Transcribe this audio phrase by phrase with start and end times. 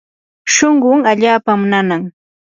[0.53, 2.03] shunqun allaapam nanan.